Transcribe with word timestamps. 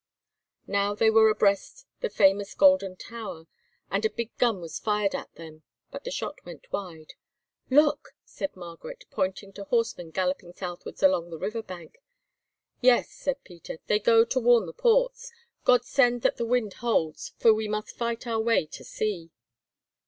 Now 0.65 0.95
they 0.95 1.11
were 1.11 1.29
abreast 1.29 1.85
the 1.99 2.09
famous 2.09 2.55
Golden 2.55 2.95
Tower, 2.95 3.45
and 3.91 4.03
a 4.03 4.09
big 4.09 4.35
gun 4.39 4.59
was 4.59 4.79
fired 4.79 5.13
at 5.13 5.31
them; 5.35 5.61
but 5.91 6.05
the 6.05 6.09
shot 6.09 6.43
went 6.43 6.71
wide. 6.73 7.13
"Look!" 7.69 8.15
said 8.25 8.55
Margaret, 8.55 9.05
pointing 9.11 9.53
to 9.53 9.65
horsemen 9.65 10.09
galloping 10.09 10.53
southwards 10.53 11.03
along 11.03 11.29
the 11.29 11.37
river's 11.37 11.65
bank. 11.65 11.99
"Yes," 12.79 13.11
said 13.11 13.43
Peter, 13.43 13.77
"they 13.85 13.99
go 13.99 14.25
to 14.25 14.39
warn 14.39 14.65
the 14.65 14.73
ports. 14.73 15.31
God 15.65 15.85
send 15.85 16.23
that 16.23 16.37
the 16.37 16.47
wind 16.47 16.73
holds, 16.81 17.33
for 17.37 17.53
we 17.53 17.67
must 17.67 17.95
fight 17.95 18.25
our 18.25 18.39
way 18.41 18.65
to 18.65 18.83
sea." 18.83 19.29